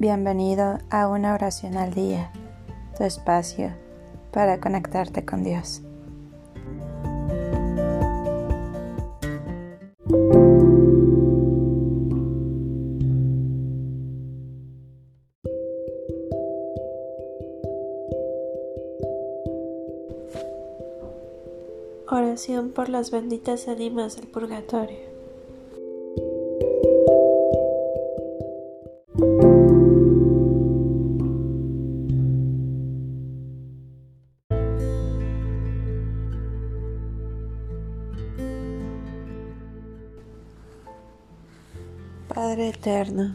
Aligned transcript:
Bienvenido 0.00 0.78
a 0.88 1.08
una 1.08 1.34
oración 1.34 1.76
al 1.76 1.92
día, 1.92 2.32
tu 2.96 3.04
espacio 3.04 3.74
para 4.32 4.58
conectarte 4.58 5.26
con 5.26 5.44
Dios. 5.44 5.82
Oración 22.08 22.70
por 22.70 22.88
las 22.88 23.10
benditas 23.10 23.68
ánimas 23.68 24.16
del 24.16 24.28
purgatorio. 24.28 25.09
Padre 42.32 42.68
eterno, 42.68 43.34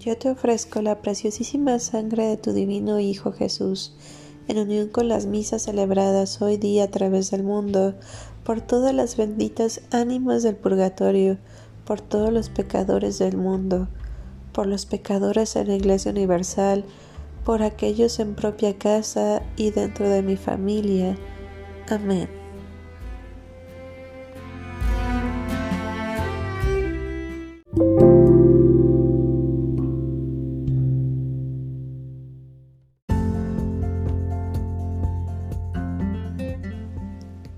yo 0.00 0.16
te 0.16 0.30
ofrezco 0.30 0.80
la 0.80 1.02
preciosísima 1.02 1.78
sangre 1.78 2.24
de 2.24 2.38
tu 2.38 2.54
divino 2.54 2.98
Hijo 2.98 3.30
Jesús, 3.30 3.94
en 4.48 4.56
unión 4.56 4.88
con 4.88 5.06
las 5.06 5.26
misas 5.26 5.64
celebradas 5.64 6.40
hoy 6.40 6.56
día 6.56 6.84
a 6.84 6.90
través 6.90 7.30
del 7.30 7.42
mundo, 7.42 7.94
por 8.42 8.62
todas 8.62 8.94
las 8.94 9.18
benditas 9.18 9.82
ánimas 9.90 10.42
del 10.42 10.56
purgatorio, 10.56 11.36
por 11.84 12.00
todos 12.00 12.32
los 12.32 12.48
pecadores 12.48 13.18
del 13.18 13.36
mundo, 13.36 13.88
por 14.54 14.66
los 14.66 14.86
pecadores 14.86 15.54
en 15.56 15.68
la 15.68 15.74
Iglesia 15.74 16.10
Universal, 16.10 16.86
por 17.44 17.62
aquellos 17.62 18.18
en 18.18 18.34
propia 18.34 18.78
casa 18.78 19.42
y 19.58 19.72
dentro 19.72 20.08
de 20.08 20.22
mi 20.22 20.36
familia. 20.36 21.18
Amén. 21.90 22.41